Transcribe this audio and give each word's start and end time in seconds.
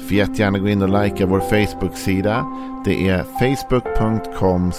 Får 0.00 0.16
jättegärna 0.16 0.58
gå 0.58 0.68
in 0.68 0.82
och 0.82 1.02
likea 1.04 1.26
vår 1.26 1.40
Facebook-sida. 1.40 2.46
Det 2.84 3.08
är 3.08 3.22
facebook.com 3.22 4.72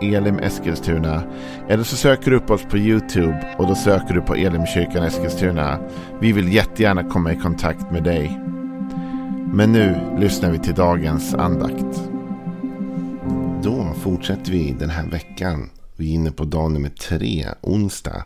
elimeskilstuna. 0.00 1.22
Eller 1.68 1.84
så 1.84 1.96
söker 1.96 2.30
du 2.30 2.36
upp 2.36 2.50
oss 2.50 2.62
på 2.62 2.78
YouTube 2.78 3.54
och 3.58 3.66
då 3.66 3.74
söker 3.74 4.14
du 4.14 4.20
på 4.20 4.34
Elimkyrkan 4.34 5.04
Eskilstuna. 5.04 5.78
Vi 6.20 6.32
vill 6.32 6.52
jättegärna 6.52 7.04
komma 7.04 7.32
i 7.32 7.36
kontakt 7.36 7.90
med 7.90 8.04
dig. 8.04 8.40
Men 9.52 9.72
nu 9.72 9.96
lyssnar 10.18 10.50
vi 10.50 10.58
till 10.58 10.74
dagens 10.74 11.34
andakt. 11.34 12.02
Då 13.62 13.94
fortsätter 14.00 14.52
vi 14.52 14.76
den 14.78 14.90
här 14.90 15.06
veckan. 15.06 15.70
Vi 15.96 16.10
är 16.10 16.14
inne 16.14 16.30
på 16.30 16.44
dag 16.44 16.72
nummer 16.72 16.88
tre, 16.88 17.46
onsdag. 17.60 18.24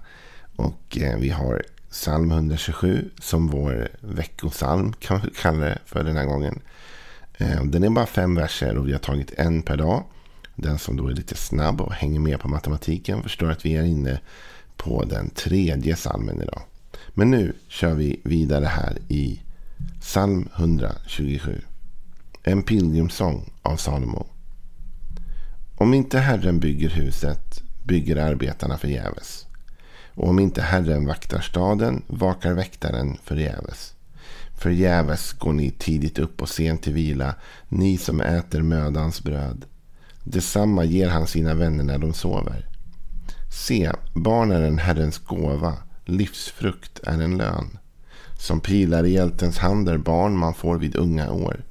Och 0.57 0.99
eh, 0.99 1.19
vi 1.19 1.29
har 1.29 1.63
psalm 1.93 2.31
127 2.31 3.11
som 3.21 3.49
vår 3.49 3.89
veckosalm 4.01 4.93
kan 4.93 5.21
vi 5.21 5.31
kalla 5.31 5.65
det 5.65 5.79
för 5.85 6.05
den 6.05 6.17
här 6.17 6.25
gången. 6.25 6.61
Eh, 7.39 7.65
den 7.65 7.85
är 7.85 7.91
bara 7.91 8.07
fem 8.07 8.35
verser 8.35 8.77
och 8.77 8.89
vi 8.89 8.93
har 8.93 8.99
tagit 8.99 9.33
en 9.37 9.63
per 9.63 9.77
dag. 9.77 10.05
Den 10.55 10.79
som 10.79 10.97
då 10.97 11.09
är 11.09 11.13
lite 11.13 11.35
snabb 11.35 11.81
och 11.81 11.93
hänger 11.93 12.21
med 12.21 12.41
på 12.41 12.49
matematiken 12.49 13.23
förstår 13.23 13.51
att 13.51 13.65
vi 13.65 13.77
är 13.77 13.83
inne 13.83 14.21
på 14.77 15.05
den 15.05 15.31
tredje 15.31 15.97
salmen 15.97 16.43
idag. 16.43 16.63
Men 17.09 17.31
nu 17.31 17.53
kör 17.69 17.95
vi 17.95 18.21
vidare 18.25 18.65
här 18.65 18.99
i 19.09 19.41
psalm 20.01 20.49
127. 20.57 21.63
En 22.43 22.63
pilgrimssång 22.63 23.53
av 23.63 23.77
Salomo. 23.77 24.27
Om 25.77 25.95
inte 25.95 26.19
Herren 26.19 26.61
bygger 26.61 26.89
huset 26.89 27.63
bygger 27.85 28.17
arbetarna 28.17 28.79
förgäves. 28.79 29.47
Och 30.15 30.29
om 30.29 30.39
inte 30.39 30.63
Herren 30.63 31.07
vaktar 31.07 31.41
staden 31.41 32.03
vakar 32.07 32.53
väktaren 32.53 33.19
förgäves. 33.25 33.95
Förgäves 34.59 35.33
går 35.33 35.53
ni 35.53 35.71
tidigt 35.71 36.19
upp 36.19 36.43
och 36.43 36.49
sent 36.49 36.83
till 36.83 36.93
vila, 36.93 37.35
ni 37.69 37.99
som 37.99 38.21
äter 38.21 38.63
mödans 38.63 39.23
bröd. 39.23 39.65
Detsamma 40.25 40.85
ger 40.85 41.09
han 41.09 41.27
sina 41.27 41.55
vänner 41.55 41.85
när 41.85 41.99
de 41.99 42.13
sover. 42.13 42.67
Se, 43.53 43.93
barn 44.15 44.51
är 44.51 44.63
en 44.63 44.79
Herrens 44.79 45.19
gåva, 45.19 45.75
livsfrukt 46.05 47.01
är 47.05 47.21
en 47.21 47.39
lön. 47.39 47.79
Som 48.39 48.61
pilar 48.61 49.05
i 49.05 49.13
hjältens 49.13 49.59
hand 49.59 49.89
är 49.89 49.99
barn 49.99 50.39
man 50.39 50.55
får 50.55 50.79
vid 50.79 50.97
unga 50.97 51.33
år. 51.33 51.65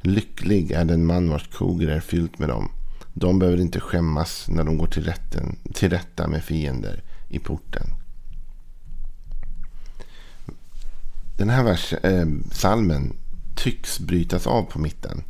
Lycklig 0.00 0.70
är 0.72 0.84
den 0.84 1.06
man 1.06 1.30
vars 1.30 1.48
koger 1.48 1.88
är 1.88 2.00
fyllt 2.00 2.38
med 2.38 2.48
dem. 2.48 2.68
De 3.12 3.38
behöver 3.38 3.60
inte 3.60 3.80
skämmas 3.80 4.46
när 4.48 4.64
de 4.64 4.78
går 4.78 4.86
till, 4.86 5.04
rätten, 5.04 5.56
till 5.74 5.90
rätta 5.90 6.28
med 6.28 6.44
fiender 6.44 7.02
i 7.28 7.38
porten. 7.38 7.86
Den 11.36 11.50
här 11.50 11.64
vers, 11.64 11.92
eh, 11.92 12.26
salmen 12.52 13.16
tycks 13.54 14.00
brytas 14.00 14.46
av 14.46 14.62
på 14.62 14.78
mitten. 14.78 15.22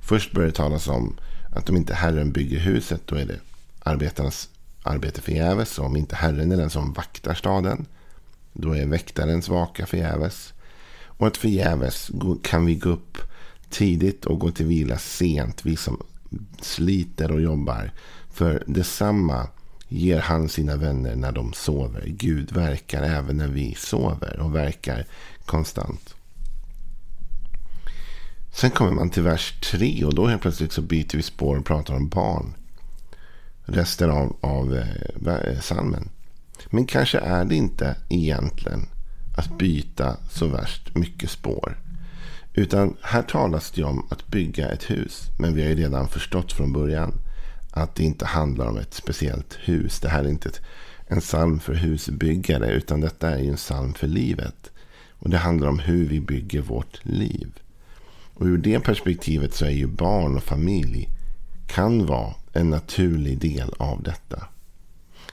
Först 0.00 0.32
börjar 0.32 0.48
det 0.48 0.54
talas 0.54 0.88
om 0.88 1.16
att 1.50 1.70
om 1.70 1.76
inte 1.76 1.94
Herren 1.94 2.32
bygger 2.32 2.58
huset 2.58 3.00
då 3.06 3.16
är 3.16 3.26
det 3.26 3.40
arbetarnas 3.82 4.48
arbete 4.82 5.20
förgäves. 5.20 5.78
Och 5.78 5.86
om 5.86 5.96
inte 5.96 6.16
Herren 6.16 6.52
är 6.52 6.56
den 6.56 6.70
som 6.70 6.92
vaktar 6.92 7.34
staden 7.34 7.86
då 8.52 8.76
är 8.76 8.86
väktarens 8.86 9.48
vaka 9.48 9.86
förgäves. 9.86 10.52
Och 11.04 11.26
att 11.26 11.36
förgäves 11.36 12.10
kan 12.42 12.66
vi 12.66 12.74
gå 12.74 12.88
upp 12.88 13.18
tidigt 13.70 14.24
och 14.24 14.38
gå 14.38 14.50
till 14.50 14.66
vila 14.66 14.98
sent. 14.98 15.66
Vi 15.66 15.76
som 15.76 16.02
sliter 16.60 17.30
och 17.30 17.40
jobbar. 17.40 17.92
För 18.30 18.64
detsamma 18.66 19.48
ger 19.92 20.20
han 20.20 20.48
sina 20.48 20.76
vänner 20.76 21.16
när 21.16 21.32
de 21.32 21.52
sover. 21.52 22.04
Gud 22.06 22.52
verkar 22.52 23.02
även 23.02 23.36
när 23.36 23.48
vi 23.48 23.74
sover 23.74 24.40
och 24.40 24.54
verkar 24.54 25.06
konstant. 25.46 26.14
Sen 28.52 28.70
kommer 28.70 28.92
man 28.92 29.10
till 29.10 29.22
vers 29.22 29.60
3 29.60 30.04
och 30.04 30.14
då 30.14 30.26
helt 30.26 30.42
plötsligt 30.42 30.72
så 30.72 30.82
byter 30.82 31.16
vi 31.16 31.22
spår 31.22 31.56
och 31.58 31.64
pratar 31.64 31.94
om 31.94 32.08
barn. 32.08 32.54
Resten 33.64 34.10
av, 34.10 34.36
av 34.40 34.76
eh, 34.76 35.34
eh, 35.34 35.60
salmen. 35.60 36.08
Men 36.70 36.86
kanske 36.86 37.18
är 37.18 37.44
det 37.44 37.54
inte 37.54 37.96
egentligen 38.08 38.88
att 39.36 39.58
byta 39.58 40.16
så 40.30 40.46
värst 40.46 40.94
mycket 40.94 41.30
spår. 41.30 41.78
Utan 42.54 42.96
här 43.00 43.22
talas 43.22 43.70
det 43.70 43.84
om 43.84 44.06
att 44.10 44.26
bygga 44.26 44.68
ett 44.68 44.90
hus. 44.90 45.30
Men 45.38 45.54
vi 45.54 45.62
har 45.62 45.68
ju 45.68 45.74
redan 45.74 46.08
förstått 46.08 46.52
från 46.52 46.72
början 46.72 47.12
att 47.72 47.94
det 47.94 48.04
inte 48.04 48.26
handlar 48.26 48.66
om 48.66 48.78
ett 48.78 48.94
speciellt 48.94 49.58
hus. 49.64 50.00
Det 50.00 50.08
här 50.08 50.24
är 50.24 50.28
inte 50.28 50.48
ett, 50.48 50.60
en 51.06 51.20
psalm 51.20 51.60
för 51.60 51.74
husbyggare. 51.74 52.72
Utan 52.72 53.00
detta 53.00 53.30
är 53.30 53.38
ju 53.38 53.48
en 53.48 53.56
psalm 53.56 53.94
för 53.94 54.06
livet. 54.06 54.70
Och 55.10 55.30
det 55.30 55.38
handlar 55.38 55.68
om 55.68 55.78
hur 55.78 56.06
vi 56.08 56.20
bygger 56.20 56.60
vårt 56.60 57.00
liv. 57.02 57.58
Och 58.34 58.46
ur 58.46 58.58
det 58.58 58.80
perspektivet 58.80 59.54
så 59.54 59.64
är 59.64 59.70
ju 59.70 59.86
barn 59.86 60.36
och 60.36 60.42
familj 60.42 61.08
kan 61.66 62.06
vara 62.06 62.34
en 62.52 62.70
naturlig 62.70 63.38
del 63.38 63.74
av 63.78 64.02
detta. 64.02 64.46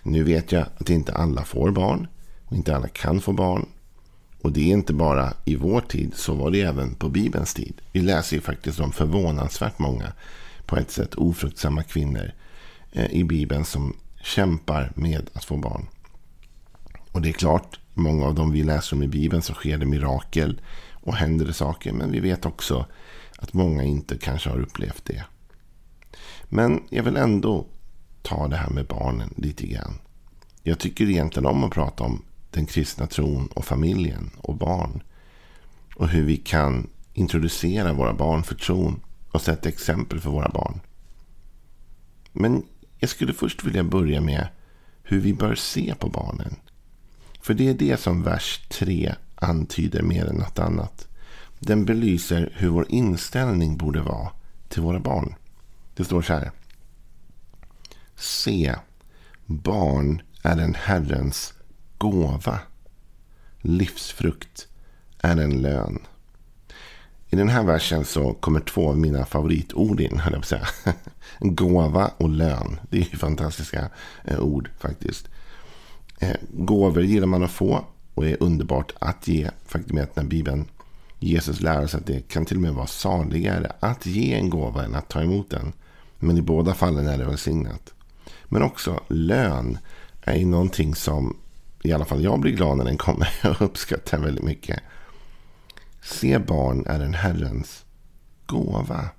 Nu 0.03 0.23
vet 0.23 0.51
jag 0.51 0.65
att 0.77 0.89
inte 0.89 1.13
alla 1.13 1.43
får 1.43 1.71
barn. 1.71 2.07
Och 2.45 2.55
inte 2.55 2.75
alla 2.75 2.87
kan 2.87 3.21
få 3.21 3.33
barn. 3.33 3.65
Och 4.41 4.51
det 4.51 4.61
är 4.61 4.73
inte 4.73 4.93
bara 4.93 5.33
i 5.45 5.55
vår 5.55 5.81
tid, 5.81 6.13
så 6.15 6.33
var 6.33 6.51
det 6.51 6.61
även 6.61 6.95
på 6.95 7.09
Bibelns 7.09 7.53
tid. 7.53 7.73
Vi 7.91 8.01
läser 8.01 8.35
ju 8.35 8.41
faktiskt 8.41 8.79
om 8.79 8.91
förvånansvärt 8.91 9.79
många, 9.79 10.13
på 10.69 10.77
ett 10.77 10.91
sätt 10.91 11.15
ofruktsamma 11.15 11.83
kvinnor 11.83 12.31
eh, 12.91 13.11
i 13.11 13.23
Bibeln 13.23 13.65
som 13.65 13.95
kämpar 14.21 14.91
med 14.95 15.29
att 15.33 15.43
få 15.43 15.57
barn. 15.57 15.87
Och 17.11 17.21
det 17.21 17.29
är 17.29 17.33
klart, 17.33 17.79
många 17.93 18.25
av 18.25 18.35
dem 18.35 18.51
vi 18.51 18.63
läser 18.63 18.95
om 18.95 19.03
i 19.03 19.07
Bibeln 19.07 19.41
så 19.41 19.53
sker 19.53 19.77
det 19.77 19.85
mirakel 19.85 20.61
och 20.93 21.15
händer 21.15 21.45
det 21.45 21.53
saker. 21.53 21.93
Men 21.93 22.11
vi 22.11 22.19
vet 22.19 22.45
också 22.45 22.85
att 23.37 23.53
många 23.53 23.83
inte 23.83 24.17
kanske 24.17 24.49
har 24.49 24.59
upplevt 24.61 25.05
det. 25.05 25.23
Men 26.45 26.83
jag 26.89 27.03
vill 27.03 27.17
ändå 27.17 27.65
ta 28.21 28.47
det 28.47 28.57
här 28.57 28.69
med 28.69 28.85
barnen 28.85 29.33
lite 29.37 29.67
grann. 29.67 29.99
Jag 30.63 30.79
tycker 30.79 31.09
egentligen 31.09 31.45
om 31.45 31.63
att 31.63 31.71
prata 31.71 32.03
om 32.03 32.21
den 32.51 32.65
kristna 32.65 33.07
tron 33.07 33.47
och 33.47 33.65
familjen 33.65 34.31
och 34.37 34.55
barn. 34.55 35.03
Och 35.95 36.07
hur 36.07 36.23
vi 36.23 36.37
kan 36.37 36.89
introducera 37.13 37.93
våra 37.93 38.13
barn 38.13 38.43
för 38.43 38.55
tron 38.55 39.01
och 39.31 39.41
sätta 39.41 39.69
exempel 39.69 40.19
för 40.19 40.29
våra 40.29 40.49
barn. 40.49 40.79
Men 42.31 42.63
jag 42.97 43.09
skulle 43.09 43.33
först 43.33 43.63
vilja 43.63 43.83
börja 43.83 44.21
med 44.21 44.47
hur 45.03 45.19
vi 45.19 45.33
bör 45.33 45.55
se 45.55 45.95
på 45.99 46.09
barnen. 46.09 46.55
För 47.41 47.53
det 47.53 47.67
är 47.69 47.73
det 47.73 47.99
som 47.99 48.23
vers 48.23 48.59
3 48.69 49.15
antyder 49.35 50.01
mer 50.01 50.25
än 50.25 50.35
något 50.35 50.59
annat. 50.59 51.07
Den 51.59 51.85
belyser 51.85 52.53
hur 52.55 52.69
vår 52.69 52.85
inställning 52.89 53.77
borde 53.77 54.01
vara 54.01 54.31
till 54.67 54.81
våra 54.81 54.99
barn. 54.99 55.35
Det 55.95 56.03
står 56.03 56.21
så 56.21 56.33
här. 56.33 56.51
Se, 58.15 58.75
barn 59.45 60.21
är 60.43 60.57
en 60.57 60.75
Herrens 60.75 61.53
gåva. 61.97 62.59
Livsfrukt 63.61 64.67
är 65.19 65.37
en 65.37 65.61
lön. 65.61 65.99
I 67.29 67.35
den 67.35 67.49
här 67.49 67.63
versen 67.63 68.05
så 68.05 68.33
kommer 68.33 68.59
två 68.59 68.89
av 68.89 68.97
mina 68.97 69.25
favoritord 69.25 70.01
in, 70.01 70.19
höll 70.19 70.33
jag 70.33 70.41
på 70.41 70.55
att 70.55 70.73
säga. 70.83 70.95
Gåva 71.39 72.11
och 72.17 72.29
lön. 72.29 72.79
Det 72.89 72.97
är 72.97 73.01
ju 73.11 73.17
fantastiska 73.17 73.89
eh, 74.23 74.39
ord 74.39 74.69
faktiskt. 74.79 75.27
Eh, 76.19 76.35
gåvor 76.51 77.03
gillar 77.03 77.27
man 77.27 77.43
att 77.43 77.51
få 77.51 77.85
och 78.13 78.27
är 78.27 78.43
underbart 78.43 78.93
att 78.99 79.27
ge. 79.27 79.49
Faktum 79.65 79.97
är 79.97 80.03
att 80.03 80.15
när 80.15 80.23
Bibeln 80.23 80.65
Jesus 81.19 81.61
lär 81.61 81.83
oss 81.83 81.95
att 81.95 82.05
det 82.05 82.27
kan 82.27 82.45
till 82.45 82.57
och 82.57 82.61
med 82.61 82.73
vara 82.73 82.87
saligare 82.87 83.71
att 83.79 84.05
ge 84.05 84.33
en 84.33 84.49
gåva 84.49 84.83
än 84.83 84.95
att 84.95 85.09
ta 85.09 85.21
emot 85.21 85.49
den. 85.49 85.73
Men 86.19 86.37
i 86.37 86.41
båda 86.41 86.73
fallen 86.73 87.07
är 87.07 87.17
det 87.17 87.25
välsignat. 87.25 87.93
Men 88.45 88.63
också 88.63 88.99
lön 89.07 89.77
är 90.21 90.35
ju 90.35 90.45
någonting 90.45 90.95
som 90.95 91.37
i 91.83 91.93
alla 91.93 92.05
fall 92.05 92.23
jag 92.23 92.39
blir 92.39 92.51
glad 92.51 92.77
när 92.77 92.85
den 92.85 92.97
kommer. 92.97 93.29
Jag 93.43 93.61
uppskattar 93.61 94.17
väldigt 94.17 94.43
mycket. 94.43 94.79
Se 96.01 96.39
barn 96.39 96.85
är 96.87 96.99
en 96.99 97.13
Herrens 97.13 97.85
gåva. 98.45 99.09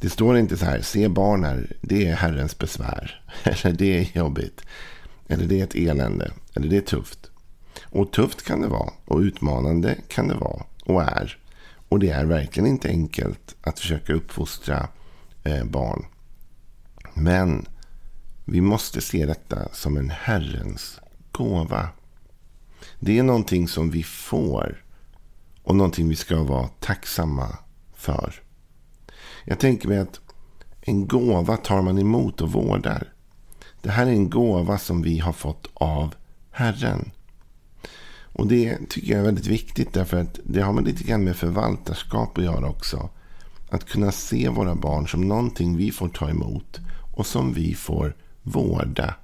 Det 0.00 0.10
står 0.10 0.38
inte 0.38 0.56
så 0.56 0.64
här, 0.64 0.80
se 0.80 1.08
barn 1.08 1.44
är, 1.44 1.76
det 1.80 2.06
är 2.06 2.16
Herrens 2.16 2.58
besvär. 2.58 3.24
Eller 3.44 3.72
det 3.72 3.98
är 3.98 4.16
jobbigt. 4.18 4.62
Eller 5.28 5.46
det 5.46 5.60
är 5.60 5.64
ett 5.64 5.74
elände. 5.74 6.32
Eller 6.54 6.68
det 6.68 6.76
är 6.76 6.80
tufft. 6.80 7.30
Och 7.84 8.12
tufft 8.12 8.42
kan 8.42 8.60
det 8.60 8.68
vara. 8.68 8.92
Och 9.04 9.18
utmanande 9.18 9.96
kan 10.08 10.28
det 10.28 10.34
vara. 10.34 10.64
Och 10.84 11.02
är. 11.02 11.38
Och 11.88 11.98
det 11.98 12.10
är 12.10 12.24
verkligen 12.24 12.66
inte 12.66 12.88
enkelt 12.88 13.56
att 13.60 13.80
försöka 13.80 14.12
uppfostra 14.12 14.88
eh, 15.44 15.64
barn. 15.64 16.06
Men 17.14 17.66
vi 18.44 18.60
måste 18.60 19.00
se 19.00 19.26
detta 19.26 19.68
som 19.72 19.96
en 19.96 20.10
Herrens 20.10 21.00
gåva. 21.32 21.88
Det 23.00 23.18
är 23.18 23.22
någonting 23.22 23.68
som 23.68 23.90
vi 23.90 24.02
får 24.02 24.84
och 25.66 25.76
någonting 25.76 26.08
vi 26.08 26.16
ska 26.16 26.42
vara 26.42 26.68
tacksamma 26.68 27.58
för. 27.94 28.34
Jag 29.44 29.58
tänker 29.58 29.88
mig 29.88 29.98
att 29.98 30.20
en 30.80 31.06
gåva 31.06 31.56
tar 31.56 31.82
man 31.82 31.98
emot 31.98 32.40
och 32.40 32.52
vårdar. 32.52 33.12
Det 33.82 33.90
här 33.90 34.06
är 34.06 34.10
en 34.10 34.30
gåva 34.30 34.78
som 34.78 35.02
vi 35.02 35.18
har 35.18 35.32
fått 35.32 35.70
av 35.74 36.14
Herren. 36.50 37.10
Och 38.18 38.46
det 38.46 38.78
tycker 38.88 39.10
jag 39.10 39.20
är 39.20 39.24
väldigt 39.24 39.46
viktigt 39.46 39.92
därför 39.92 40.16
att 40.16 40.40
det 40.44 40.60
har 40.60 40.72
man 40.72 40.84
lite 40.84 41.04
grann 41.04 41.24
med 41.24 41.36
förvaltarskap 41.36 42.38
att 42.38 42.44
göra 42.44 42.68
också. 42.68 43.10
Att 43.70 43.88
kunna 43.88 44.12
se 44.12 44.48
våra 44.48 44.74
barn 44.74 45.08
som 45.08 45.20
någonting 45.20 45.76
vi 45.76 45.90
får 45.90 46.08
ta 46.08 46.30
emot 46.30 46.78
och 47.16 47.26
som 47.26 47.52
vi 47.52 47.74
får 47.74 48.16
vårda. 48.42 49.14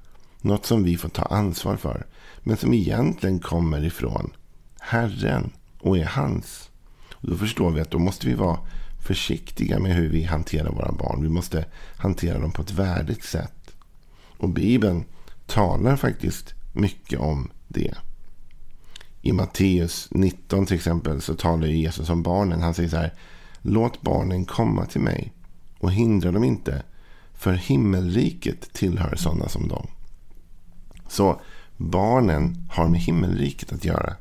Något 0.41 0.67
som 0.67 0.83
vi 0.83 0.97
får 0.97 1.09
ta 1.09 1.23
ansvar 1.23 1.77
för. 1.77 2.07
Men 2.43 2.57
som 2.57 2.75
egentligen 2.75 3.39
kommer 3.39 3.85
ifrån 3.85 4.33
Herren 4.81 5.53
och 5.83 5.99
är 5.99 6.05
hans. 6.05 6.71
Och 7.13 7.29
då 7.31 7.37
förstår 7.37 7.71
vi 7.71 7.81
att 7.81 7.91
då 7.91 7.99
måste 7.99 8.27
vi 8.27 8.35
vara 8.35 8.59
försiktiga 9.07 9.79
med 9.79 9.95
hur 9.95 10.09
vi 10.09 10.23
hanterar 10.25 10.71
våra 10.71 10.93
barn. 10.93 11.23
Vi 11.23 11.29
måste 11.29 11.65
hantera 11.97 12.39
dem 12.39 12.53
på 12.53 12.63
ett 12.63 12.71
värdigt 12.71 13.25
sätt. 13.25 13.75
Och 14.39 14.49
Bibeln 14.49 15.05
talar 15.47 15.97
faktiskt 15.97 16.55
mycket 16.73 17.21
om 17.21 17.51
det. 17.69 17.95
I 19.23 19.33
Matteus 19.33 20.09
19 20.11 20.67
till 20.67 20.77
exempel 20.77 21.21
så 21.21 21.35
talar 21.35 21.67
Jesus 21.67 22.11
om 22.11 22.23
barnen. 22.23 22.63
Han 22.63 22.75
säger 22.75 22.89
så 22.89 22.97
här. 22.97 23.15
Låt 23.63 24.03
barnen 24.03 24.45
komma 24.45 24.87
till 24.87 25.01
mig 25.01 25.33
och 25.79 25.93
hindra 25.93 26.33
dem 26.33 26.45
inte. 26.45 26.83
För 27.35 27.53
himmelriket 27.53 28.73
tillhör 28.73 29.17
sådana 29.17 29.49
som 29.49 29.69
dem. 29.69 29.87
Så 31.09 31.41
barnen 31.77 32.69
har 32.71 32.89
med 32.89 33.01
himmelriket 33.01 33.73
att 33.73 33.85
göra. 33.85 34.17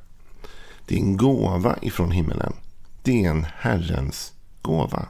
Det 0.92 0.98
är 0.98 1.02
en 1.02 1.18
gåva 1.18 1.78
ifrån 1.82 2.12
himmelen. 2.12 2.54
Det 3.04 3.26
är 3.26 3.30
en 3.30 3.46
Herrens 3.58 4.34
gåva. 4.62 5.06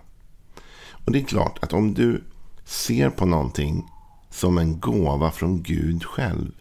Och 0.92 1.12
det 1.12 1.20
är 1.20 1.24
klart 1.24 1.64
att 1.64 1.74
om 1.74 1.94
du 1.94 2.24
ser 2.66 3.10
på 3.10 3.26
någonting 3.26 3.86
som 4.30 4.58
en 4.58 4.80
gåva 4.80 5.32
från 5.32 5.64
Gud 5.64 6.04
själv. 6.04 6.52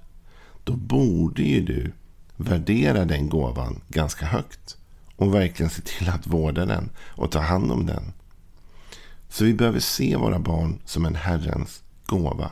Då 0.64 0.72
borde 0.72 1.42
ju 1.42 1.64
du 1.64 1.92
värdera 2.36 3.04
den 3.04 3.28
gåvan 3.28 3.80
ganska 3.88 4.26
högt. 4.26 4.76
Och 5.16 5.34
verkligen 5.34 5.70
se 5.70 5.82
till 5.82 6.08
att 6.08 6.26
vårda 6.26 6.66
den 6.66 6.90
och 6.98 7.30
ta 7.30 7.40
hand 7.40 7.72
om 7.72 7.86
den. 7.86 8.12
Så 9.28 9.44
vi 9.44 9.54
behöver 9.54 9.80
se 9.80 10.16
våra 10.16 10.38
barn 10.38 10.78
som 10.84 11.06
en 11.06 11.14
Herrens 11.14 11.82
gåva. 12.06 12.50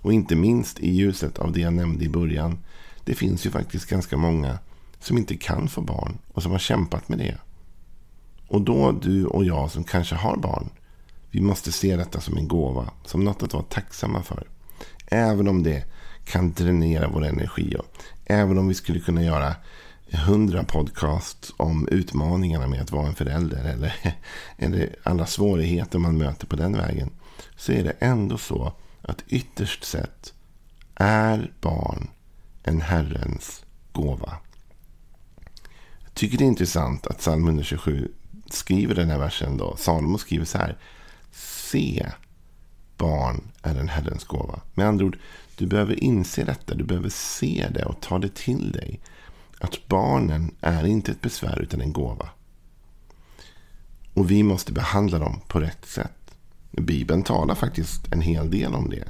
Och 0.00 0.12
inte 0.12 0.36
minst 0.36 0.80
i 0.80 0.90
ljuset 0.90 1.38
av 1.38 1.52
det 1.52 1.60
jag 1.60 1.72
nämnde 1.72 2.04
i 2.04 2.08
början. 2.08 2.58
Det 3.04 3.14
finns 3.14 3.46
ju 3.46 3.50
faktiskt 3.50 3.86
ganska 3.86 4.16
många 4.16 4.58
som 5.04 5.18
inte 5.18 5.36
kan 5.36 5.68
få 5.68 5.80
barn 5.80 6.18
och 6.32 6.42
som 6.42 6.52
har 6.52 6.58
kämpat 6.58 7.08
med 7.08 7.18
det. 7.18 7.38
Och 8.48 8.60
då 8.60 8.92
du 8.92 9.26
och 9.26 9.44
jag 9.44 9.70
som 9.70 9.84
kanske 9.84 10.14
har 10.14 10.36
barn. 10.36 10.70
Vi 11.30 11.40
måste 11.40 11.72
se 11.72 11.96
detta 11.96 12.20
som 12.20 12.36
en 12.36 12.48
gåva. 12.48 12.90
Som 13.04 13.24
något 13.24 13.42
att 13.42 13.52
vara 13.52 13.62
tacksamma 13.62 14.22
för. 14.22 14.46
Även 15.06 15.48
om 15.48 15.62
det 15.62 15.84
kan 16.24 16.52
dränera 16.52 17.08
vår 17.08 17.24
energi. 17.24 17.76
Och 17.78 17.86
även 18.24 18.58
om 18.58 18.68
vi 18.68 18.74
skulle 18.74 19.00
kunna 19.00 19.22
göra 19.22 19.54
hundra 20.26 20.64
podcast 20.64 21.52
om 21.56 21.88
utmaningarna 21.88 22.66
med 22.66 22.82
att 22.82 22.92
vara 22.92 23.06
en 23.06 23.14
förälder. 23.14 23.64
Eller, 23.64 23.94
eller 24.58 24.96
alla 25.02 25.26
svårigheter 25.26 25.98
man 25.98 26.18
möter 26.18 26.46
på 26.46 26.56
den 26.56 26.76
vägen. 26.76 27.10
Så 27.56 27.72
är 27.72 27.84
det 27.84 27.94
ändå 27.98 28.38
så 28.38 28.72
att 29.02 29.24
ytterst 29.28 29.84
sett 29.84 30.32
är 30.94 31.52
barn 31.60 32.08
en 32.62 32.80
Herrens 32.80 33.64
gåva. 33.92 34.36
Tycker 36.14 36.38
det 36.38 36.44
är 36.44 36.48
intressant 36.48 37.06
att 37.06 37.18
psalm 37.18 37.44
127 37.44 38.08
skriver 38.50 38.94
den 38.94 39.10
här 39.10 39.18
versen. 39.18 39.56
Då. 39.56 39.76
Salomo 39.76 40.18
skriver 40.18 40.44
så 40.44 40.58
här. 40.58 40.78
Se, 41.32 42.06
barn 42.96 43.40
är 43.62 43.74
en 43.74 43.88
Herrens 43.88 44.24
gåva. 44.24 44.60
Med 44.74 44.86
andra 44.86 45.04
ord, 45.04 45.18
du 45.56 45.66
behöver 45.66 46.04
inse 46.04 46.44
detta. 46.44 46.74
Du 46.74 46.84
behöver 46.84 47.08
se 47.08 47.68
det 47.74 47.84
och 47.84 48.00
ta 48.00 48.18
det 48.18 48.34
till 48.34 48.72
dig. 48.72 49.00
Att 49.60 49.88
barnen 49.88 50.54
är 50.60 50.86
inte 50.86 51.12
ett 51.12 51.20
besvär 51.20 51.62
utan 51.62 51.80
en 51.80 51.92
gåva. 51.92 52.28
Och 54.14 54.30
vi 54.30 54.42
måste 54.42 54.72
behandla 54.72 55.18
dem 55.18 55.40
på 55.48 55.60
rätt 55.60 55.86
sätt. 55.86 56.36
Bibeln 56.70 57.22
talar 57.22 57.54
faktiskt 57.54 58.12
en 58.12 58.20
hel 58.20 58.50
del 58.50 58.74
om 58.74 58.90
det. 58.90 59.04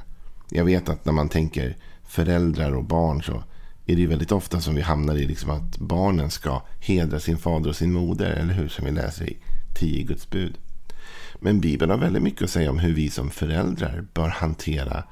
Jag 0.49 0.65
vet 0.65 0.89
att 0.89 1.05
när 1.05 1.13
man 1.13 1.29
tänker 1.29 1.77
föräldrar 2.03 2.71
och 2.71 2.83
barn 2.83 3.23
så 3.23 3.43
är 3.85 3.95
det 3.95 4.07
väldigt 4.07 4.31
ofta 4.31 4.61
som 4.61 4.75
vi 4.75 4.81
hamnar 4.81 5.15
i 5.15 5.27
liksom 5.27 5.49
att 5.49 5.77
barnen 5.77 6.31
ska 6.31 6.61
hedra 6.79 7.19
sin 7.19 7.37
fader 7.37 7.69
och 7.69 7.75
sin 7.75 7.93
moder. 7.93 8.31
Eller 8.31 8.53
hur? 8.53 8.67
Som 8.67 8.85
vi 8.85 8.91
läser 8.91 9.29
i 9.29 9.37
tio 9.79 10.03
Guds 10.03 10.29
bud. 10.29 10.57
Men 11.39 11.61
Bibeln 11.61 11.91
har 11.91 11.97
väldigt 11.97 12.23
mycket 12.23 12.41
att 12.41 12.49
säga 12.49 12.69
om 12.69 12.79
hur 12.79 12.93
vi 12.93 13.09
som 13.09 13.29
föräldrar 13.29 14.05
bör 14.13 14.29
hantera 14.29 15.03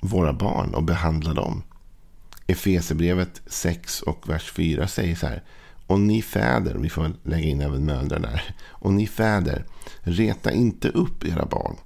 våra 0.00 0.32
barn 0.32 0.74
och 0.74 0.82
behandla 0.82 1.34
dem. 1.34 1.62
Efesebrevet 2.46 3.42
6 3.46 4.02
och 4.02 4.28
vers 4.28 4.52
4 4.52 4.88
säger 4.88 5.16
så 5.16 5.26
här. 5.26 5.42
Och 5.86 6.00
ni 6.00 6.22
fäder, 6.22 6.74
vi 6.74 6.88
får 6.88 7.12
lägga 7.22 7.48
in 7.48 7.60
även 7.60 7.84
mödrar 7.84 8.18
där. 8.18 8.42
Och 8.60 8.92
ni 8.92 9.06
fäder, 9.06 9.64
reta 10.00 10.52
inte 10.52 10.88
upp 10.88 11.24
era 11.24 11.46
barn. 11.46 11.76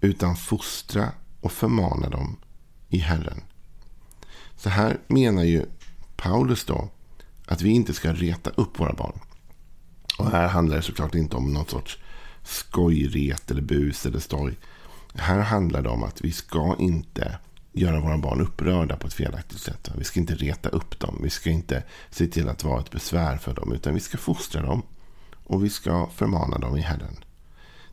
Utan 0.00 0.36
fostra 0.36 1.08
och 1.40 1.52
förmana 1.52 2.08
dem 2.08 2.36
i 2.88 2.98
Herren. 2.98 3.40
Så 4.64 4.70
här 4.70 4.98
menar 5.06 5.42
ju 5.42 5.66
Paulus 6.16 6.64
då 6.64 6.88
att 7.46 7.62
vi 7.62 7.70
inte 7.70 7.94
ska 7.94 8.12
reta 8.12 8.50
upp 8.50 8.80
våra 8.80 8.92
barn. 8.92 9.20
Och 10.18 10.30
här 10.30 10.48
handlar 10.48 10.76
det 10.76 10.82
såklart 10.82 11.14
inte 11.14 11.36
om 11.36 11.52
något 11.52 11.70
sorts 11.70 11.98
skojret 12.42 13.50
eller 13.50 13.62
bus 13.62 14.06
eller 14.06 14.18
stoj. 14.18 14.58
Här 15.14 15.40
handlar 15.40 15.82
det 15.82 15.88
om 15.88 16.02
att 16.02 16.20
vi 16.20 16.32
ska 16.32 16.76
inte 16.78 17.38
göra 17.72 18.00
våra 18.00 18.18
barn 18.18 18.40
upprörda 18.40 18.96
på 18.96 19.06
ett 19.06 19.14
felaktigt 19.14 19.60
sätt. 19.60 19.90
Vi 19.98 20.04
ska 20.04 20.20
inte 20.20 20.34
reta 20.34 20.68
upp 20.68 21.00
dem. 21.00 21.20
Vi 21.22 21.30
ska 21.30 21.50
inte 21.50 21.82
se 22.10 22.26
till 22.26 22.48
att 22.48 22.64
vara 22.64 22.80
ett 22.80 22.90
besvär 22.90 23.36
för 23.36 23.54
dem. 23.54 23.72
Utan 23.72 23.94
vi 23.94 24.00
ska 24.00 24.18
fostra 24.18 24.62
dem. 24.62 24.82
Och 25.44 25.64
vi 25.64 25.70
ska 25.70 26.08
förmana 26.14 26.58
dem 26.58 26.76
i 26.76 26.80
Herren. 26.80 27.16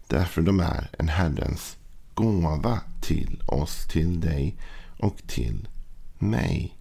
Därför 0.08 0.42
de 0.42 0.60
är 0.60 0.90
en 1.00 1.08
Herrens 1.08 1.78
gåva 2.14 2.80
till 3.02 3.42
oss, 3.48 3.88
till 3.88 4.20
dig 4.20 4.58
och 5.00 5.18
till 5.28 5.68
mig. 6.22 6.78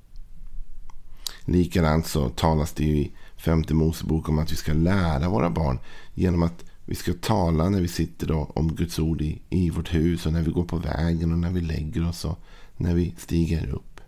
Likadant 1.44 2.06
så 2.06 2.28
talas 2.28 2.72
det 2.72 2.84
i 2.84 3.12
femte 3.36 3.74
Mosebok 3.74 4.28
om 4.28 4.38
att 4.38 4.52
vi 4.52 4.56
ska 4.56 4.72
lära 4.72 5.28
våra 5.28 5.50
barn 5.50 5.78
genom 6.14 6.42
att 6.42 6.64
vi 6.84 6.94
ska 6.94 7.12
tala 7.12 7.68
när 7.68 7.80
vi 7.80 7.88
sitter 7.88 8.26
då 8.26 8.50
om 8.54 8.74
Guds 8.74 8.98
ord 8.98 9.20
i, 9.20 9.42
i 9.50 9.70
vårt 9.70 9.94
hus 9.94 10.26
och 10.26 10.32
när 10.32 10.42
vi 10.42 10.50
går 10.50 10.64
på 10.64 10.76
vägen 10.76 11.32
och 11.32 11.38
när 11.38 11.50
vi 11.50 11.60
lägger 11.60 12.08
oss 12.08 12.24
och 12.24 12.38
när 12.76 12.94
vi 12.94 13.14
stiger 13.18 13.68
upp. 13.68 14.00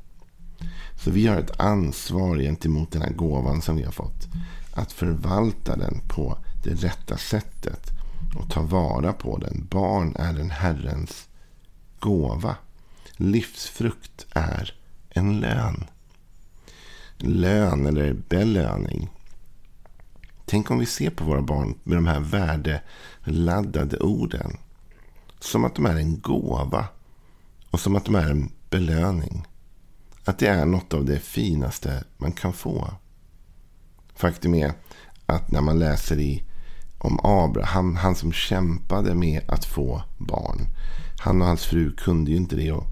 Så 1.05 1.11
vi 1.11 1.27
har 1.27 1.37
ett 1.37 1.61
ansvar 1.61 2.39
gentemot 2.39 2.93
den 2.93 3.03
här 3.03 3.12
gåvan 3.12 3.62
som 3.62 3.77
vi 3.77 3.83
har 3.83 3.93
fått. 3.93 4.29
Att 4.75 4.93
förvalta 4.93 5.77
den 5.77 6.01
på 6.09 6.39
det 6.65 6.75
rätta 6.75 7.17
sättet 7.17 7.91
och 8.37 8.51
ta 8.51 8.62
vara 8.62 9.12
på 9.12 9.39
den. 9.39 9.67
Barn 9.71 10.17
är 10.17 10.41
en 10.41 10.51
Herrens 10.51 11.29
gåva. 11.99 12.57
Livsfrukt 13.17 14.27
är 14.31 14.75
en 15.14 15.40
lön. 15.40 15.85
Lön 17.19 17.87
eller 17.87 18.12
belöning. 18.12 19.11
Tänk 20.45 20.71
om 20.71 20.78
vi 20.78 20.87
ser 20.87 21.11
på 21.11 21.25
våra 21.25 21.42
barn 21.42 21.75
med 21.83 21.97
de 21.97 22.07
här 22.07 22.21
värdeladdade 22.21 23.99
orden. 23.99 24.57
Som 25.38 25.64
att 25.64 25.75
de 25.75 25.87
är 25.87 25.97
en 25.97 26.21
gåva. 26.21 26.87
Och 27.71 27.81
som 27.81 27.97
att 27.97 28.04
de 28.04 28.14
är 28.14 28.31
en 28.31 28.52
belöning. 28.71 29.47
Att 30.25 30.38
det 30.38 30.47
är 30.47 30.66
något 30.66 30.95
av 30.95 31.04
det 31.04 31.19
finaste 31.19 32.04
man 32.16 32.33
kan 32.33 32.52
få. 32.52 32.95
Faktum 34.14 34.54
är 34.54 34.73
att 35.26 35.50
när 35.50 35.61
man 35.61 35.78
läser 35.78 36.19
i 36.19 36.42
om 36.99 37.21
Abraham, 37.23 37.97
han 37.97 38.14
som 38.14 38.33
kämpade 38.33 39.14
med 39.14 39.42
att 39.49 39.64
få 39.64 40.02
barn. 40.19 40.66
Han 41.19 41.42
och 41.42 41.49
hans 41.49 41.64
fru 41.64 41.92
kunde 41.97 42.31
ju 42.31 42.37
inte 42.37 42.57
det. 42.57 42.73
Och 42.73 42.91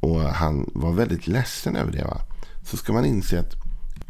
och 0.00 0.20
han 0.20 0.70
var 0.74 0.92
väldigt 0.92 1.26
ledsen 1.26 1.76
över 1.76 1.92
det. 1.92 2.04
Va? 2.04 2.20
Så 2.62 2.76
ska 2.76 2.92
man 2.92 3.04
inse 3.04 3.40
att 3.40 3.54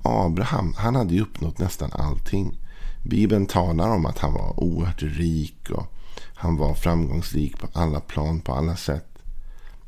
Abraham, 0.02 0.74
han 0.76 0.94
hade 0.94 1.14
ju 1.14 1.20
uppnått 1.20 1.58
nästan 1.58 1.92
allting. 1.92 2.58
Bibeln 3.04 3.46
talar 3.46 3.88
om 3.90 4.06
att 4.06 4.18
han 4.18 4.32
var 4.32 4.60
oerhört 4.60 5.02
rik 5.02 5.70
och 5.70 5.86
han 6.34 6.56
var 6.56 6.74
framgångsrik 6.74 7.58
på 7.58 7.68
alla 7.72 8.00
plan, 8.00 8.40
på 8.40 8.52
alla 8.52 8.76
sätt. 8.76 9.18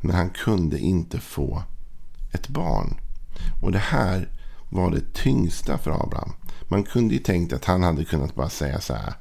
Men 0.00 0.16
han 0.16 0.30
kunde 0.30 0.78
inte 0.78 1.20
få 1.20 1.62
ett 2.32 2.48
barn. 2.48 2.94
Och 3.62 3.72
det 3.72 3.78
här 3.78 4.28
var 4.70 4.90
det 4.90 5.14
tyngsta 5.14 5.78
för 5.78 5.90
Abraham. 5.90 6.32
Man 6.62 6.82
kunde 6.82 7.14
ju 7.14 7.20
tänkt 7.20 7.52
att 7.52 7.64
han 7.64 7.82
hade 7.82 8.04
kunnat 8.04 8.34
bara 8.34 8.48
säga 8.48 8.80
så 8.80 8.94
här. 8.94 9.14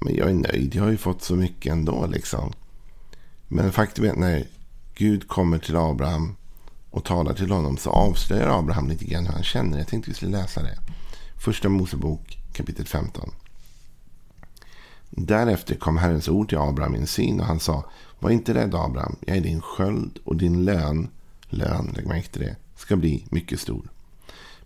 Men 0.00 0.14
jag 0.14 0.30
är 0.30 0.34
nöjd, 0.34 0.74
jag 0.74 0.82
har 0.82 0.90
ju 0.90 0.96
fått 0.96 1.22
så 1.22 1.36
mycket 1.36 1.72
ändå 1.72 2.06
liksom. 2.06 2.52
Men 3.48 3.72
faktum 3.72 4.04
är 4.04 4.10
att 4.10 4.18
när 4.18 4.46
Gud 4.94 5.28
kommer 5.28 5.58
till 5.58 5.76
Abraham 5.76 6.36
och 6.90 7.04
talar 7.04 7.34
till 7.34 7.50
honom 7.50 7.76
så 7.76 7.90
avslöjar 7.90 8.58
Abraham 8.58 8.88
lite 8.88 9.04
grann 9.04 9.26
hur 9.26 9.32
han 9.32 9.42
känner. 9.42 9.78
Jag 9.78 9.88
tänkte 9.88 10.10
vi 10.10 10.16
skulle 10.16 10.38
läsa 10.38 10.62
det. 10.62 10.78
Första 11.44 11.68
Mosebok 11.68 12.38
kapitel 12.52 12.86
15. 12.86 13.30
Därefter 15.10 15.74
kom 15.74 15.96
Herrens 15.96 16.28
ord 16.28 16.48
till 16.48 16.58
Abraham 16.58 16.94
i 16.94 16.98
en 16.98 17.06
syn 17.06 17.40
och 17.40 17.46
han 17.46 17.60
sa 17.60 17.84
Var 18.18 18.30
inte 18.30 18.54
rädd 18.54 18.74
Abraham, 18.74 19.16
jag 19.20 19.36
är 19.36 19.40
din 19.40 19.60
sköld 19.60 20.18
och 20.24 20.36
din 20.36 20.64
lön, 20.64 21.08
lön, 21.48 21.92
lägg 21.96 22.06
märke 22.06 22.28
till 22.28 22.42
det, 22.42 22.56
ska 22.76 22.96
bli 22.96 23.26
mycket 23.30 23.60
stor. 23.60 23.90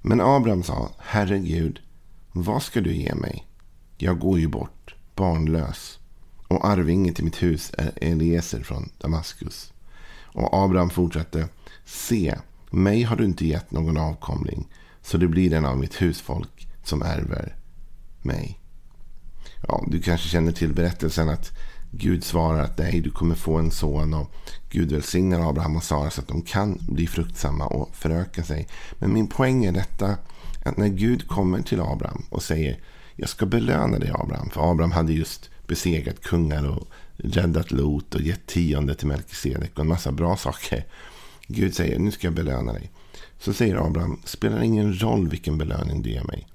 Men 0.03 0.21
Abraham 0.21 0.63
sa 0.63 0.91
Herre 0.99 1.39
Gud, 1.39 1.81
vad 2.33 2.63
ska 2.63 2.81
du 2.81 2.95
ge 2.95 3.15
mig? 3.15 3.47
Jag 3.97 4.19
går 4.19 4.39
ju 4.39 4.49
bort, 4.49 4.95
barnlös. 5.15 5.99
Och 6.49 6.67
arvinge 6.67 7.13
till 7.13 7.25
mitt 7.25 7.43
hus 7.43 7.73
är 7.79 7.93
Eliezer 7.97 8.63
från 8.63 8.91
Damaskus. 8.99 9.73
Och 10.33 10.65
Abraham 10.65 10.91
fortsatte. 10.91 11.49
Se, 11.85 12.35
mig 12.71 13.03
har 13.03 13.17
du 13.17 13.25
inte 13.25 13.47
gett 13.47 13.71
någon 13.71 13.97
avkomling. 13.97 14.69
Så 15.03 15.17
det 15.17 15.29
blir 15.29 15.51
den 15.51 15.65
av 15.65 15.79
mitt 15.79 16.03
husfolk 16.03 16.69
som 16.85 17.03
ärver 17.03 17.57
mig. 18.23 18.61
Ja, 19.69 19.85
du 19.89 20.01
kanske 20.01 20.29
känner 20.29 20.53
till 20.53 20.75
berättelsen 20.75 21.29
att 21.29 21.53
Gud 21.91 22.25
svarar 22.25 22.65
att 22.65 22.79
nej, 22.79 23.01
du 23.01 23.11
kommer 23.11 23.35
få 23.35 23.57
en 23.57 23.71
son. 23.71 24.15
Och 24.15 24.31
Gud 24.71 24.93
välsignar 24.93 25.49
Abraham 25.49 25.77
och 25.77 25.83
Sara 25.83 26.11
så 26.11 26.21
att 26.21 26.29
de 26.29 26.43
kan 26.43 26.79
bli 26.89 27.07
fruktsamma 27.07 27.67
och 27.67 27.97
föröka 27.97 28.43
sig. 28.43 28.69
Men 28.99 29.13
min 29.13 29.27
poäng 29.27 29.65
är 29.65 29.73
detta. 29.73 30.17
Att 30.65 30.77
när 30.77 30.89
Gud 30.89 31.29
kommer 31.29 31.63
till 31.63 31.81
Abraham 31.81 32.25
och 32.31 32.43
säger 32.43 32.81
jag 33.17 33.29
ska 33.29 33.47
belöna 33.47 33.99
dig 33.99 34.11
Abraham. 34.15 34.51
För 34.51 34.71
Abraham 34.71 34.93
hade 34.93 35.13
just 35.13 35.51
besegrat 35.67 36.21
kungar 36.21 36.69
och 36.69 36.89
räddat 37.19 37.71
Lot 37.71 38.15
och 38.15 38.21
gett 38.21 38.47
tionde 38.47 38.95
till 38.95 39.09
Melkisedek 39.09 39.73
och 39.75 39.81
en 39.81 39.89
massa 39.89 40.13
bra 40.13 40.37
saker. 40.37 40.87
Gud 41.47 41.75
säger 41.75 41.99
nu 41.99 42.11
ska 42.11 42.27
jag 42.27 42.35
belöna 42.35 42.73
dig. 42.73 42.91
Så 43.39 43.53
säger 43.53 43.87
Abraham, 43.87 44.21
spelar 44.25 44.63
ingen 44.63 45.01
roll 45.01 45.29
vilken 45.29 45.59
belöning 45.59 46.03
du 46.03 46.11
ger 46.11 46.25
mig. 46.25 46.47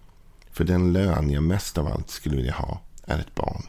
För 0.51 0.63
den 0.63 0.93
lön 0.93 1.29
jag 1.29 1.43
mest 1.43 1.77
av 1.77 1.87
allt 1.87 2.09
skulle 2.09 2.35
vilja 2.35 2.53
ha 2.53 2.81
är 3.05 3.19
ett 3.19 3.35
barn. 3.35 3.63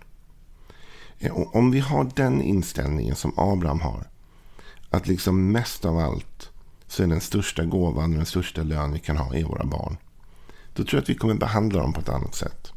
Eh, 1.18 1.32
och 1.32 1.56
om 1.56 1.70
vi 1.70 1.80
har 1.80 2.10
den 2.16 2.42
inställningen 2.42 3.16
som 3.16 3.32
Abraham 3.36 3.80
har. 3.80 4.08
Att 4.90 5.06
liksom 5.08 5.52
mest 5.52 5.84
av 5.84 5.98
allt 5.98 6.50
så 6.86 7.02
är 7.02 7.06
den 7.06 7.20
största 7.20 7.64
gåvan 7.64 8.10
och 8.10 8.16
den 8.16 8.26
största 8.26 8.62
lön 8.62 8.92
vi 8.92 8.98
kan 8.98 9.16
ha 9.16 9.34
är 9.34 9.44
våra 9.44 9.64
barn. 9.64 9.96
Då 10.74 10.84
tror 10.84 10.94
jag 10.94 11.02
att 11.02 11.08
vi 11.08 11.14
kommer 11.14 11.34
behandla 11.34 11.82
dem 11.82 11.92
på 11.92 12.00
ett 12.00 12.08
annat 12.08 12.34
sätt. 12.34 12.72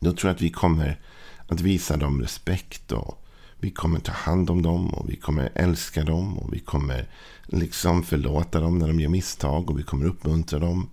Då 0.00 0.12
tror 0.12 0.28
jag 0.28 0.34
att 0.34 0.42
vi 0.42 0.50
kommer 0.50 1.00
att 1.48 1.60
visa 1.60 1.96
dem 1.96 2.20
respekt. 2.20 2.92
och 2.92 3.24
Vi 3.60 3.70
kommer 3.70 4.00
ta 4.00 4.12
hand 4.12 4.50
om 4.50 4.62
dem 4.62 4.94
och 4.94 5.10
vi 5.10 5.16
kommer 5.16 5.52
älska 5.54 6.04
dem. 6.04 6.38
Och 6.38 6.54
vi 6.54 6.58
kommer 6.58 7.08
liksom 7.46 8.02
förlåta 8.02 8.60
dem 8.60 8.78
när 8.78 8.86
de 8.86 9.00
gör 9.00 9.08
misstag. 9.08 9.70
Och 9.70 9.78
vi 9.78 9.82
kommer 9.82 10.06
uppmuntra 10.06 10.58
dem. 10.58 10.88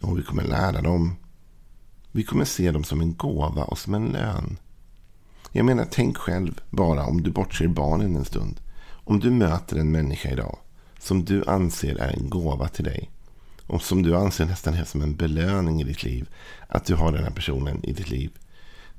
Och 0.00 0.18
vi 0.18 0.22
kommer 0.22 0.44
lära 0.44 0.82
dem. 0.82 1.16
Vi 2.12 2.24
kommer 2.24 2.44
se 2.44 2.70
dem 2.70 2.84
som 2.84 3.00
en 3.00 3.14
gåva 3.14 3.64
och 3.64 3.78
som 3.78 3.94
en 3.94 4.06
lön. 4.06 4.56
Jag 5.52 5.66
menar, 5.66 5.86
tänk 5.90 6.16
själv 6.16 6.60
bara 6.70 7.06
om 7.06 7.22
du 7.22 7.30
bortser 7.30 7.68
barnen 7.68 8.16
en 8.16 8.24
stund. 8.24 8.60
Om 8.90 9.20
du 9.20 9.30
möter 9.30 9.76
en 9.76 9.90
människa 9.90 10.30
idag 10.30 10.58
som 10.98 11.24
du 11.24 11.44
anser 11.44 11.96
är 11.96 12.12
en 12.12 12.30
gåva 12.30 12.68
till 12.68 12.84
dig. 12.84 13.10
Och 13.66 13.82
som 13.82 14.02
du 14.02 14.16
anser 14.16 14.46
nästan 14.46 14.74
är 14.74 14.84
som 14.84 15.02
en 15.02 15.16
belöning 15.16 15.80
i 15.80 15.84
ditt 15.84 16.02
liv. 16.02 16.28
Att 16.68 16.84
du 16.84 16.94
har 16.94 17.12
den 17.12 17.24
här 17.24 17.30
personen 17.30 17.84
i 17.84 17.92
ditt 17.92 18.10
liv. 18.10 18.30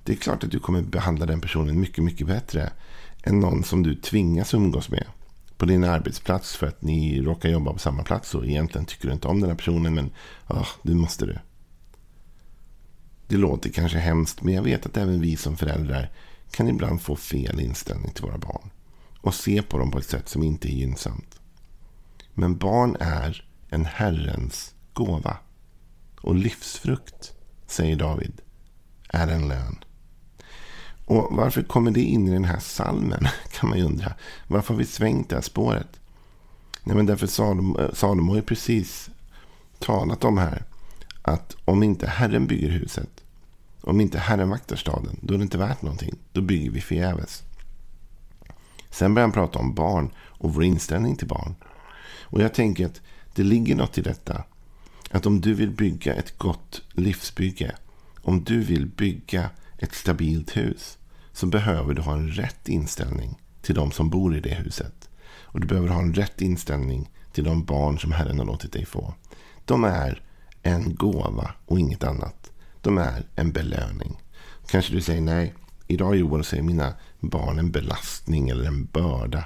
Det 0.05 0.13
är 0.13 0.17
klart 0.17 0.43
att 0.43 0.51
du 0.51 0.59
kommer 0.59 0.81
behandla 0.81 1.25
den 1.25 1.41
personen 1.41 1.79
mycket, 1.79 2.03
mycket 2.03 2.27
bättre. 2.27 2.71
Än 3.23 3.39
någon 3.39 3.63
som 3.63 3.83
du 3.83 3.95
tvingas 3.95 4.53
umgås 4.53 4.89
med. 4.89 5.05
På 5.57 5.65
din 5.65 5.83
arbetsplats 5.83 6.55
för 6.55 6.67
att 6.67 6.81
ni 6.81 7.21
råkar 7.21 7.49
jobba 7.49 7.73
på 7.73 7.79
samma 7.79 8.03
plats. 8.03 8.35
Och 8.35 8.45
egentligen 8.45 8.85
tycker 8.85 9.07
du 9.07 9.13
inte 9.13 9.27
om 9.27 9.39
den 9.39 9.49
här 9.49 9.57
personen. 9.57 9.93
Men 9.93 10.11
ah, 10.47 10.59
oh, 10.59 10.67
du 10.81 10.93
måste 10.93 11.25
du. 11.25 11.37
Det 13.27 13.37
låter 13.37 13.69
kanske 13.69 13.97
hemskt. 13.97 14.41
Men 14.41 14.53
jag 14.53 14.63
vet 14.63 14.85
att 14.85 14.97
även 14.97 15.21
vi 15.21 15.37
som 15.37 15.57
föräldrar 15.57 16.11
kan 16.51 16.67
ibland 16.67 17.01
få 17.01 17.15
fel 17.15 17.59
inställning 17.59 18.11
till 18.11 18.23
våra 18.23 18.37
barn. 18.37 18.69
Och 19.21 19.33
se 19.33 19.61
på 19.61 19.77
dem 19.77 19.91
på 19.91 19.97
ett 19.97 20.09
sätt 20.09 20.29
som 20.29 20.43
inte 20.43 20.67
är 20.67 20.75
gynnsamt. 20.75 21.39
Men 22.33 22.57
barn 22.57 22.97
är 22.99 23.45
en 23.69 23.85
Herrens 23.85 24.73
gåva. 24.93 25.37
Och 26.21 26.35
livsfrukt, 26.35 27.33
säger 27.67 27.95
David, 27.95 28.41
är 29.09 29.27
en 29.27 29.47
lön. 29.47 29.84
Och 31.05 31.27
varför 31.31 31.63
kommer 31.63 31.91
det 31.91 32.01
in 32.01 32.27
i 32.27 32.31
den 32.31 32.45
här 32.45 32.59
salmen? 32.59 33.27
Kan 33.51 33.69
man 33.69 33.77
ju 33.77 33.85
undra. 33.85 34.13
Varför 34.47 34.73
har 34.73 34.79
vi 34.79 34.85
svängt 34.85 35.29
det 35.29 35.35
här 35.35 35.41
spåret? 35.41 35.99
Nej, 36.83 36.95
men 36.95 37.05
därför 37.05 37.27
Salomo, 37.27 37.79
eh, 37.79 37.93
Salomo 37.93 38.31
har 38.31 38.35
ju 38.35 38.41
precis 38.41 39.09
talat 39.79 40.23
om 40.23 40.37
här. 40.37 40.63
Att 41.21 41.55
om 41.65 41.83
inte 41.83 42.07
Herren 42.07 42.47
bygger 42.47 42.69
huset. 42.69 43.09
Om 43.81 44.01
inte 44.01 44.19
Herren 44.19 44.49
vaktar 44.49 44.75
staden. 44.75 45.17
Då 45.21 45.33
är 45.33 45.37
det 45.37 45.43
inte 45.43 45.57
värt 45.57 45.81
någonting. 45.81 46.15
Då 46.31 46.41
bygger 46.41 46.71
vi 46.71 46.81
förgäves. 46.81 47.43
Sen 48.89 49.13
börjar 49.13 49.27
han 49.27 49.33
prata 49.33 49.59
om 49.59 49.73
barn 49.73 50.09
och 50.17 50.53
vår 50.53 50.63
inställning 50.63 51.15
till 51.15 51.27
barn. 51.27 51.55
Och 52.21 52.41
jag 52.41 52.53
tänker 52.53 52.85
att 52.85 53.01
det 53.35 53.43
ligger 53.43 53.75
något 53.75 53.97
i 53.97 54.01
detta. 54.01 54.43
Att 55.11 55.25
om 55.25 55.41
du 55.41 55.53
vill 55.53 55.71
bygga 55.71 56.13
ett 56.13 56.37
gott 56.37 56.81
livsbygge. 56.91 57.75
Om 58.21 58.43
du 58.43 58.59
vill 58.59 58.85
bygga 58.85 59.49
ett 59.77 59.95
stabilt 59.95 60.57
hus. 60.57 60.97
Så 61.31 61.47
behöver 61.47 61.93
du 61.93 62.01
ha 62.01 62.13
en 62.13 62.31
rätt 62.31 62.69
inställning 62.69 63.41
till 63.61 63.75
de 63.75 63.91
som 63.91 64.09
bor 64.09 64.37
i 64.37 64.39
det 64.39 64.55
huset. 64.55 65.09
Och 65.41 65.59
du 65.59 65.67
behöver 65.67 65.89
ha 65.89 65.99
en 66.01 66.13
rätt 66.13 66.41
inställning 66.41 67.11
till 67.33 67.43
de 67.43 67.65
barn 67.65 67.99
som 67.99 68.11
Herren 68.11 68.39
har 68.39 68.45
låtit 68.45 68.71
dig 68.71 68.85
få. 68.85 69.13
De 69.65 69.83
är 69.83 70.21
en 70.61 70.95
gåva 70.95 71.51
och 71.65 71.79
inget 71.79 72.03
annat. 72.03 72.51
De 72.81 72.97
är 72.97 73.25
en 73.35 73.51
belöning. 73.51 74.21
Kanske 74.67 74.93
du 74.93 75.01
säger 75.01 75.21
nej. 75.21 75.53
Idag 75.87 76.15
Johan 76.15 76.43
säger 76.43 76.63
mina 76.63 76.93
barn 77.19 77.59
en 77.59 77.71
belastning 77.71 78.49
eller 78.49 78.65
en 78.65 78.85
börda. 78.85 79.43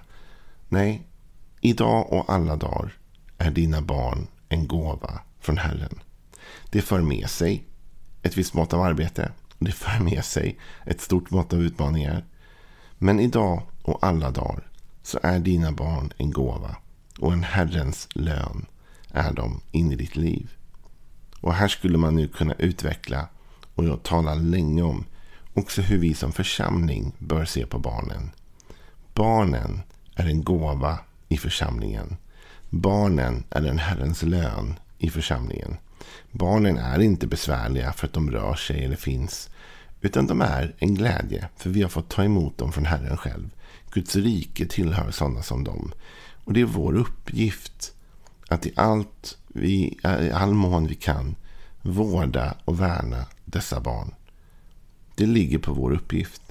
Nej, 0.68 1.08
idag 1.62 2.14
och 2.14 2.34
alla 2.34 2.56
dagar 2.56 2.94
är 3.38 3.52
dina 3.52 3.82
barn 3.82 4.28
en 4.50 4.68
gåva 4.68 5.20
från 5.40 5.58
Herren. 5.58 6.00
Det 6.70 6.82
för 6.82 7.02
med 7.02 7.30
sig 7.30 7.64
ett 8.22 8.38
visst 8.38 8.54
mått 8.54 8.74
av 8.74 8.82
arbete. 8.82 9.32
Det 9.60 9.72
för 9.72 10.04
med 10.04 10.26
sig 10.26 10.60
ett 10.86 11.02
stort 11.02 11.32
mått 11.32 11.54
av 11.54 11.62
utmaningar. 11.62 12.26
Men 12.98 13.20
idag 13.20 13.62
och 13.82 14.00
alla 14.02 14.32
dagar 14.32 14.68
så 15.04 15.20
är 15.24 15.40
dina 15.40 15.72
barn 15.72 16.14
en 16.18 16.32
gåva. 16.32 16.76
Och 17.20 17.34
en 17.34 17.44
Herrens 17.44 18.08
lön 18.12 18.66
är 19.12 19.34
de 19.34 19.62
in 19.72 19.92
i 19.92 19.96
ditt 19.96 20.16
liv. 20.16 20.52
Och 21.42 21.54
här 21.54 21.68
skulle 21.68 21.98
man 21.98 22.16
nu 22.16 22.28
kunna 22.28 22.54
utveckla 22.54 23.28
och 23.76 23.86
jag 23.86 24.04
talar 24.04 24.36
länge 24.36 24.82
om 24.82 25.06
också 25.54 25.82
hur 25.82 25.98
vi 25.98 26.14
som 26.14 26.32
församling 26.32 27.12
bör 27.20 27.46
se 27.46 27.66
på 27.66 27.80
barnen. 27.80 28.32
Barnen 29.14 29.82
är 30.16 30.26
en 30.26 30.44
gåva 30.44 31.00
i 31.28 31.38
församlingen. 31.38 32.18
Barnen 32.70 33.44
är 33.50 33.66
en 33.66 33.80
Herrens 33.80 34.24
lön 34.24 34.80
i 35.00 35.10
församlingen. 35.10 35.78
Barnen 36.32 36.78
är 36.78 37.00
inte 37.00 37.28
besvärliga 37.28 37.94
för 37.94 38.08
att 38.08 38.14
de 38.14 38.32
rör 38.32 38.56
sig 38.56 38.86
eller 38.86 38.96
finns. 38.96 39.50
Utan 40.02 40.28
de 40.28 40.42
är 40.42 40.76
en 40.78 40.96
glädje 40.96 41.50
för 41.58 41.70
vi 41.70 41.82
har 41.82 41.90
fått 41.90 42.10
ta 42.10 42.24
emot 42.24 42.58
dem 42.58 42.72
från 42.72 42.86
Herren 42.86 43.18
själv. 43.18 43.50
Guds 43.92 44.16
rike 44.16 44.66
tillhör 44.66 45.12
sådana 45.12 45.42
som 45.42 45.64
dem. 45.64 45.92
Och 46.44 46.54
det 46.54 46.62
är 46.62 46.66
vår 46.66 46.96
uppgift 46.96 47.94
att 48.48 48.66
i 48.66 48.72
allt 48.76 49.38
vi, 49.48 50.00
i 50.22 50.32
all 50.34 50.54
mån 50.54 50.88
vi 50.88 50.96
kan 50.96 51.36
vårda 51.82 52.56
och 52.66 52.82
värna 52.82 53.26
dessa 53.46 53.80
barn. 53.80 54.14
Det 55.16 55.26
ligger 55.26 55.58
på 55.58 55.74
vår 55.74 55.92
uppgift. 55.92 56.42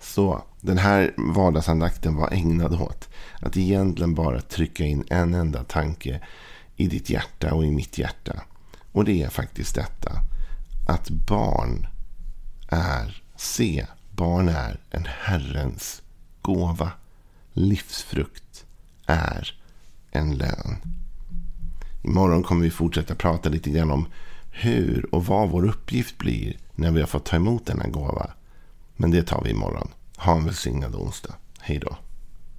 Så 0.00 0.44
den 0.60 0.78
här 0.78 1.14
vardagsandakten 1.16 2.16
var 2.16 2.32
ägnad 2.32 2.80
åt 2.80 3.08
att 3.40 3.56
egentligen 3.56 4.14
bara 4.14 4.40
trycka 4.40 4.84
in 4.84 5.04
en 5.10 5.34
enda 5.34 5.64
tanke 5.64 6.20
i 6.80 6.86
ditt 6.86 7.10
hjärta 7.10 7.54
och 7.54 7.64
i 7.64 7.70
mitt 7.70 7.98
hjärta. 7.98 8.42
Och 8.92 9.04
det 9.04 9.22
är 9.22 9.28
faktiskt 9.28 9.74
detta. 9.74 10.12
Att 10.88 11.10
barn 11.10 11.86
är, 12.68 13.22
se, 13.36 13.86
barn 14.10 14.48
är 14.48 14.80
en 14.90 15.06
Herrens 15.20 16.02
gåva. 16.42 16.92
Livsfrukt 17.52 18.64
är 19.06 19.60
en 20.10 20.36
lön. 20.36 20.76
Imorgon 22.02 22.42
kommer 22.42 22.62
vi 22.62 22.70
fortsätta 22.70 23.14
prata 23.14 23.48
lite 23.48 23.70
grann 23.70 23.90
om 23.90 24.06
hur 24.50 25.14
och 25.14 25.26
vad 25.26 25.50
vår 25.50 25.68
uppgift 25.68 26.18
blir 26.18 26.56
när 26.74 26.90
vi 26.90 27.00
har 27.00 27.06
fått 27.06 27.24
ta 27.24 27.36
emot 27.36 27.66
denna 27.66 27.86
gåva. 27.86 28.30
Men 28.96 29.10
det 29.10 29.22
tar 29.22 29.42
vi 29.44 29.50
imorgon. 29.50 29.88
Ha 30.16 30.36
en 30.36 30.44
välsignad 30.44 30.94
onsdag. 30.94 31.34
Hej 31.58 31.78
då. 31.78 31.96